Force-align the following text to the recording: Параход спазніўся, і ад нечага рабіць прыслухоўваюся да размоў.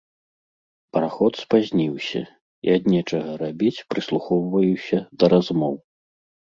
Параход 0.97 1.33
спазніўся, 1.43 2.21
і 2.69 2.73
ад 2.79 2.83
нечага 2.93 3.31
рабіць 3.45 3.77
прыслухоўваюся 3.95 4.97
да 5.19 5.25
размоў. 5.37 5.75